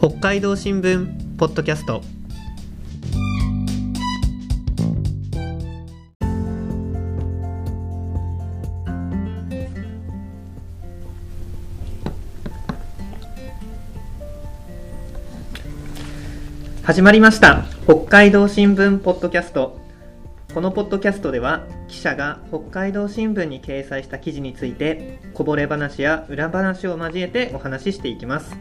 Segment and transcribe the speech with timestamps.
[0.00, 2.02] 北海道新聞ポッドキャスト。
[16.84, 17.64] 始まりました。
[17.82, 19.80] 北海道新聞ポッドキャスト。
[20.54, 28.56] このポッドキャストでは記者が北海道新聞に掲載した記事についてこぼれ話や裏話を交えてお話ししていきます。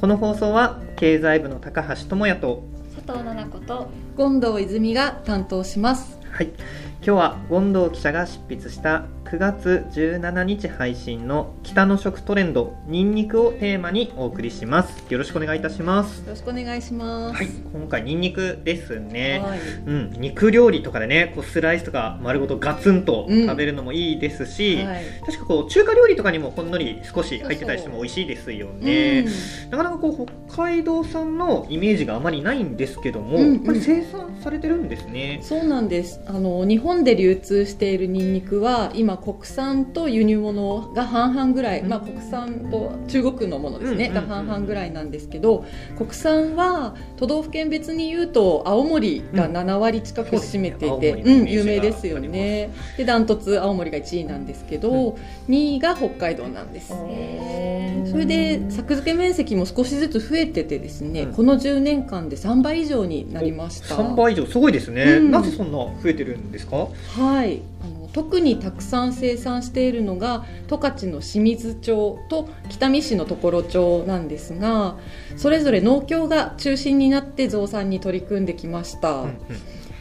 [0.00, 2.64] この放送は経済部の高橋智也と
[2.94, 6.18] 佐藤奈々子と権藤泉が担当します。
[6.32, 6.46] はい。
[6.46, 6.56] 今
[7.02, 15.04] 日は権藤記者が執筆した9月17日配信の北の食トレンドニンニクをテーマにお送りします。
[15.08, 16.22] よろしくお願いいたします。
[16.22, 17.36] よろしくお願いします。
[17.36, 19.60] はい今回ニンニクですね、はい。
[19.86, 23.46] うん、肉料理とかでねこうスライスとか丸ごとガツンとうん。
[23.46, 25.04] 食べるのもいいですし、はい。
[25.24, 29.26] 確かこう中華料理とかにもほんのり少し入ってたりしても美味しいですよね。
[29.70, 33.64] なかなかこう北海道産のイメージがあまりないんですけども、うんうん。
[33.64, 35.38] これ生産されてるんですね。
[35.40, 36.20] そうなんです。
[36.26, 41.88] あの日本で流通しているニンニクは今国産と輸入物が半々ぐらい、うん。
[41.88, 45.64] まあ、国産と中国のものですね、が半々ぐらいなんですけど
[45.96, 52.70] 国産は都道府県別に言うと青森が7割近く占めていて、うん有名ですよね。
[52.96, 55.16] でダントツ青森が1位なんですけど、
[55.48, 56.92] 2位が北海道なんです。
[56.94, 61.32] へそれで作付け面積も少しずつ増えててですね、うん。
[61.32, 63.96] この10年間で3倍以上になりました。
[63.96, 65.30] 3倍以上すごいですね、うん。
[65.30, 66.88] なぜそんな増えてるんですか？
[67.16, 67.62] はい。
[67.82, 74.98] あの特にたくさん生産しているのが十勝の清水町と北見市の常呂町なんですが
[75.36, 79.36] それぞれ農協が中心になって増産に取り組んできました、うんうん。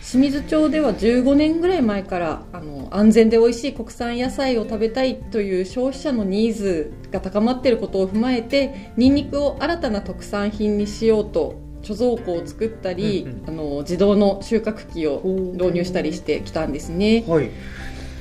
[0.01, 13.49] 清水町では15年ぐらい前からあの安全で美味しい国産野菜を食べたいという消費者のニーズが高まっていることを踏まえてニンニクを新たな特産品にしようと貯蔵庫を作ったり、うんうん。
[13.49, 15.21] あの自動の収穫機を
[15.53, 17.23] 導入したりしてきたんですね。
[17.27, 17.49] はい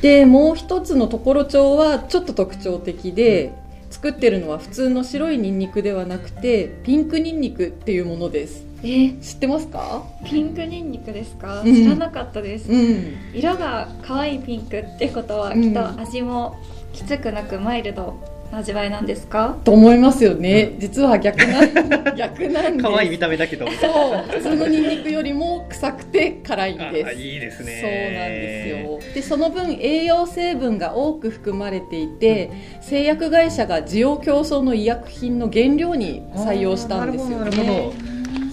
[0.03, 3.53] でもう一つの常呂町はちょっと特徴的で、
[3.91, 8.65] 作ってるのは普通の白いニンニクではなくてピンクニンニクっていうものです。
[8.85, 9.13] え？
[9.15, 10.05] 知ってますか？
[10.25, 11.75] ピンクニンニクですか、うん。
[11.75, 13.17] 知らなかったです、うん。
[13.35, 15.63] 色が可愛いピンクってことはうん。
[15.63, 16.57] きっと味も
[16.93, 18.05] きつくなくマイルド。
[18.05, 19.57] な味わいなんですか？
[19.65, 21.67] と思いますよね、実は逆な
[22.17, 22.89] 逆なんです。
[22.91, 23.67] 可愛い見た目だけど。
[23.67, 24.31] そう。
[24.31, 27.15] 普通のニンニクよりも臭くて辛いんあです。
[27.15, 27.81] いいですね。
[27.81, 29.15] そうなんですよ。
[29.15, 32.51] でその分栄養成分が多く含まれていて、
[32.81, 37.91] 製薬会社が需要競争の医薬品の原料に採用したんですよね。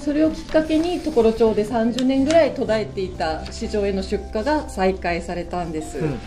[0.04, 6.20] それをきっかけに常呂町で30年ぐらい途絶えていた市場への出荷が再開されたんです、うんうん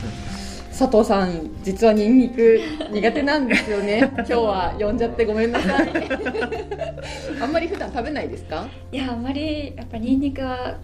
[0.70, 2.60] 佐藤さん実はニンニク
[2.92, 4.10] 苦手なんですよね。
[4.18, 5.88] 今日は呼んじゃってごめんなさい。
[7.40, 8.66] あんまり普段食べないですか？
[8.92, 10.76] いやあまりやっぱニンニクは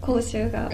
[0.00, 0.68] 口臭が。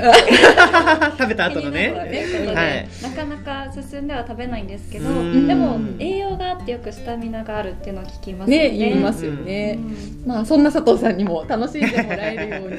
[1.18, 2.88] 食べた後のね気になるということではい。
[3.02, 3.36] なかな
[3.68, 5.46] か進んでは食べないんですけどうん。
[5.46, 8.70] でも栄養があってよくスタミナがあるっていうのを聞きますよね。
[8.70, 9.78] ね言いますよね、
[10.26, 12.76] まあそんな佐藤さんにも楽しんでもらえるように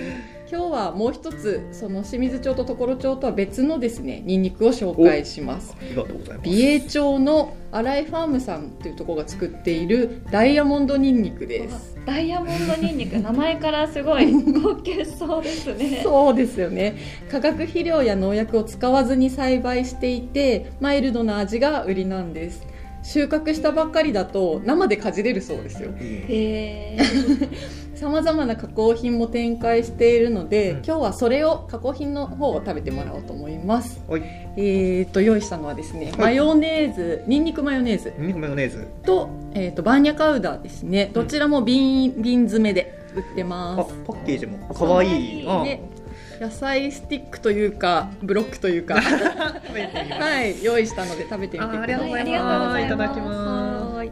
[0.54, 5.76] 今日はもう一つその清水町と常呂町とは別のですねニンニクを紹介します。
[5.76, 6.48] ありがとうございます。
[6.48, 11.98] 美瑛町の新井ファームさんというところが作っているダイヤモンドニンニクです。
[12.06, 14.32] ダイヤモンドニンニク名前からすごい
[14.62, 16.02] 高級そうですね。
[16.04, 16.98] そうですよね。
[17.32, 22.62] 化学肥料や農薬を使わずに栽培していてマイルドな味が売りなんです。
[23.02, 25.90] 収穫したばっかりだと生でかじれるそうですよ。
[25.98, 26.98] へえ
[27.96, 30.78] さまざまな加工品も展開しているので、うん。
[30.78, 34.02] 今日はそれを加工品の方を食べてもらおうと思います。
[34.08, 34.22] はい。
[34.56, 38.14] えー、と用意したのはですねマヨネーズニンニクマヨネーズ。
[38.18, 38.88] ニンニクマヨネーズ。
[39.04, 41.12] と,、えー、とバーニャカウダですね。
[41.14, 44.58] どちらも瓶瓶詰めで売ってあます、パッケージも。
[44.74, 45.46] 可愛い。
[45.48, 45.82] あ可愛いね
[46.40, 48.96] 野菜スティックというかブロックというか。
[49.00, 52.14] はい用意したので食べてみてください。
[52.14, 52.86] あありがとうございます。
[52.86, 52.90] い。
[52.90, 53.96] ただきます。
[53.96, 54.12] はい。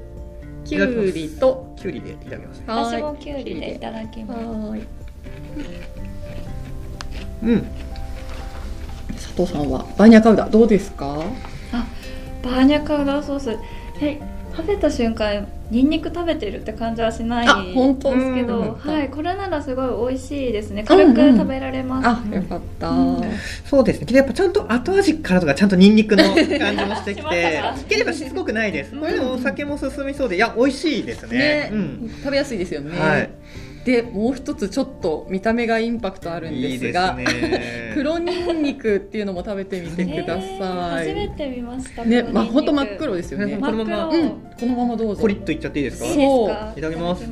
[0.64, 4.40] きゅうりときゅうりでいただきます私もはきゅうりでいただきます。
[7.44, 7.68] うん。
[9.16, 11.24] 佐藤さんはバーニャカウダどうですか？
[12.44, 13.58] バーニャカウダソース。
[14.02, 14.20] え
[14.56, 18.14] 食べた瞬間ニンニク食べてるって感じはしないあ本当？
[18.14, 20.84] ですけど、うんはいこれならすごい美味しいですね。
[20.84, 23.22] 軽く食べられます、あよかった、うん。
[23.66, 24.14] そうですね。
[24.16, 26.36] やっぱちゃんと後味からとかちゃんとニンニクの感
[26.78, 28.94] じもしてきて ければしつこくないです。
[28.94, 29.00] うん。
[29.00, 31.38] これでもお酒も進みそうでいや美味しいですね。
[31.38, 31.70] ね。
[31.72, 32.12] うん。
[32.24, 33.30] 食べやすいですよね、はい
[33.86, 37.26] でもう一つちょっと見た目がインパクトあるんいいですですがね。
[37.96, 43.58] 黒ニンニクっていうのも食べてみてくださえー初めい、て見ましたねまあ本当真っ黒ですよね。
[43.60, 45.22] このままうんこのままどうぞ。
[45.22, 46.08] コリッといっちゃっていいですか？
[46.08, 46.80] いいそう。
[46.80, 47.24] いただきます。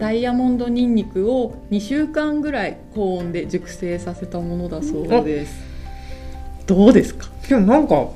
[0.00, 5.60] ダイヤモンドニンニクを2週間ぐらい高温で熟成させたものだそうです。
[6.66, 7.28] どうですか？
[7.48, 8.08] でもなんか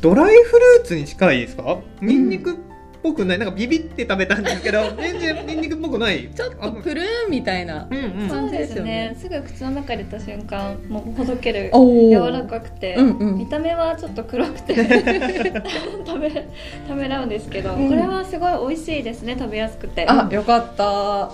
[0.00, 1.78] ドライフルーツに近いですか？
[2.00, 2.54] ニンニクっ
[3.02, 6.28] ぽくないなんかビビって食べたんですけど 全然ニンニクっぽくない。
[6.34, 8.28] ちょっとプルーンみたいなうんうん。
[8.28, 8.90] そうで感じですよすね。
[9.10, 13.38] ねすぐ口の中に入れた瞬間もうほどけるお柔らかくて、うんうん。
[13.38, 14.74] 見た目はちょっと黒くて
[16.06, 16.46] 食べ
[16.88, 17.88] ためらうんですけど、うん。
[17.88, 20.06] これはすごい美味しいですね食べやすくて。
[20.08, 21.30] あよかった。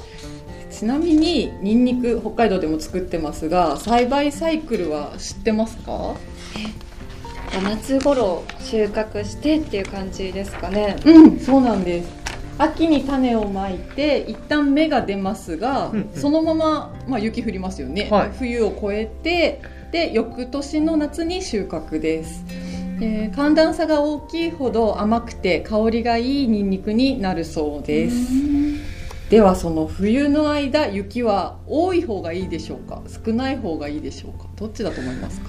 [0.70, 6.16] ちなみにニンニク北海道でも作ってますが栽培サイクルは知ってますか？
[7.60, 10.96] 夏頃収穫してっていう感じですかね。
[11.04, 12.24] うんそうなんです。
[12.56, 16.20] 秋に種をまいて一旦芽が出ますが、うんうん。
[16.20, 18.30] そのまま、まあ、雪降りますよね、はい。
[18.38, 19.60] 冬を越えて
[19.90, 22.44] で翌年の夏に収穫です、
[23.00, 28.16] えー寒暖差が大きいほど甘くて香りがいいニンニクになるそうです
[29.34, 33.02] ではその冬の間雪は多い方がいいでしょうか？
[33.08, 34.46] 少ない方がいいでしょうか？
[34.54, 35.48] どっちだと思いますか？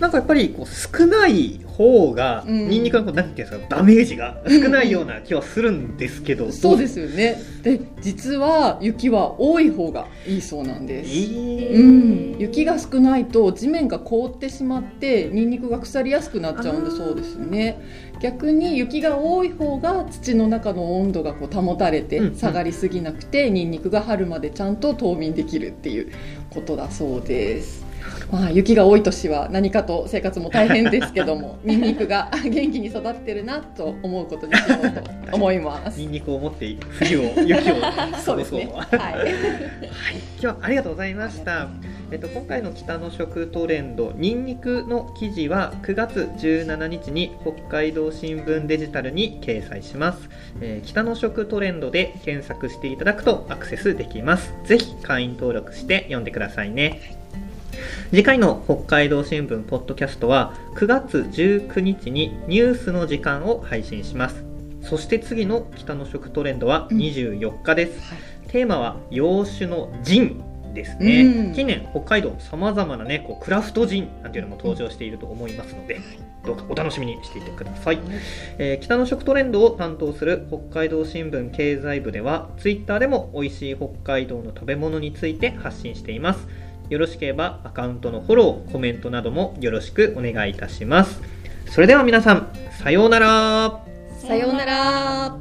[0.00, 2.68] なんかやっぱりこう少ない方が、うん。
[2.68, 7.40] ニンニクのこうなんていうんですかダメージが少ないような気はするんですけど、 そうですすよね。
[7.62, 11.74] で実は雪は多い方がいいそうなんです、えー。
[11.74, 18.10] うん、雪が少ないと地面が凍ってしまってニンニクが腐りやすくなっちゃうんだそうですよね。
[18.22, 22.30] 逆に雪が多い方が土の中の温度がこう保たれうんうん。
[22.32, 26.12] て下がりすぎなくてニンニクが春までちゃんと冬眠できるっていう
[26.50, 27.89] ことだそうです。
[28.30, 34.90] まあ、雪が多い年は何かと生活も大変ですけども ニンニクが 元気に育ってるなと思うことにしよう
[35.30, 37.76] と思います ニンニクを持って冬を雪を
[38.24, 39.30] そうですねはいはい、
[40.40, 41.68] 今日はありがとうございました。
[42.12, 50.28] えっと、今回の北の食トレンド、ニンニクの記事は9月17日に北海道新聞デジタルに掲載します。
[50.60, 54.52] えー北の食トレンドで検索していただくとアクセスできます。
[54.64, 57.19] ぜひ会員登録して読んでくださいね。
[58.10, 64.44] 次回の北海道新聞ポッドキャストは9月19日にニュースの時間を配信します。
[64.82, 68.00] そして次の北の食トレンドは24日です。
[68.48, 70.42] テーマは洋酒のジン
[70.74, 71.54] ですね、うん。
[71.54, 76.00] 近年北海道さまざまなねこうクラフトジンなんていうのも登場していると思いますので、
[76.44, 78.00] どうかお楽しみにしていてください、
[78.58, 86.48] えー北の食トレンドを担当する北海道新聞経済部ではツイッターでも美味しい北海道の食べ物について発信しています
[86.90, 91.22] よろしければアカウントのフォローコメントなどもよろしくお願いいたします。
[91.66, 92.52] それでは皆さん
[92.82, 93.84] さようなら。
[94.18, 95.39] さようなら。